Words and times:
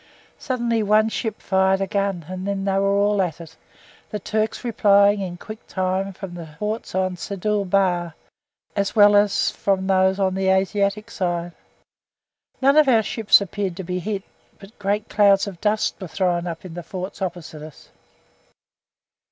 Suddenly 0.39 0.81
one 0.81 1.09
ship 1.09 1.39
fired 1.39 1.79
a 1.79 1.85
gun, 1.85 2.25
and 2.27 2.47
then 2.47 2.65
they 2.65 2.73
were 2.79 2.91
all 2.97 3.21
at 3.21 3.39
it, 3.39 3.55
the 4.09 4.17
Turks 4.17 4.63
replying 4.63 5.19
in 5.21 5.37
quick 5.37 5.67
time 5.67 6.11
from 6.11 6.33
the 6.33 6.47
forts 6.57 6.95
on 6.95 7.17
Seddul 7.17 7.65
Bahr, 7.69 8.15
as 8.75 8.95
well 8.95 9.15
as 9.15 9.51
from 9.51 9.85
those 9.85 10.17
on 10.17 10.33
the 10.33 10.47
Asiatic 10.47 11.11
side. 11.11 11.51
None 12.63 12.77
of 12.77 12.87
our 12.87 13.03
ships 13.03 13.41
appeared 13.41 13.77
to 13.77 13.83
be 13.83 13.99
hit, 13.99 14.23
but 14.57 14.79
great 14.79 15.07
clouds 15.07 15.45
of 15.45 15.61
dust 15.61 15.95
were 16.01 16.07
thrown 16.07 16.47
up 16.47 16.65
in 16.65 16.73
the 16.73 16.81
forts 16.81 17.21
opposite 17.21 17.61
us. 17.61 17.89